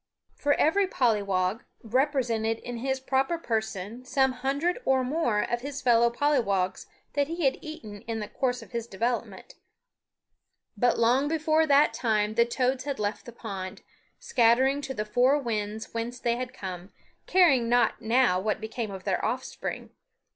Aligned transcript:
For 0.33 0.55
every 0.55 0.87
pollywog 0.87 1.61
represented 1.83 2.57
in 2.57 2.77
his 2.77 2.99
proper 2.99 3.37
person 3.37 4.03
some 4.03 4.31
hundred 4.31 4.79
or 4.83 5.03
more 5.03 5.43
of 5.43 5.61
his 5.61 5.79
fellow 5.83 6.09
pollywogs 6.09 6.87
that 7.13 7.27
he 7.27 7.45
had 7.45 7.59
eaten 7.61 8.01
in 8.07 8.19
the 8.19 8.27
course 8.27 8.63
of 8.63 8.71
his 8.71 8.87
development. 8.87 9.53
But 10.75 10.97
long 10.97 11.27
before 11.27 11.67
that 11.67 11.93
time 11.93 12.33
the 12.33 12.45
toads 12.45 12.83
had 12.85 12.97
left 12.97 13.27
the 13.27 13.31
pond, 13.31 13.83
scattering 14.17 14.81
to 14.81 14.95
the 14.95 15.05
four 15.05 15.37
winds 15.37 15.93
whence 15.93 16.17
they 16.19 16.35
had 16.35 16.51
come, 16.51 16.91
caring 17.27 17.69
not 17.69 18.01
now 18.01 18.39
what 18.39 18.59
became 18.59 18.89
of 18.89 19.03
their 19.03 19.23
offspring. 19.23 19.91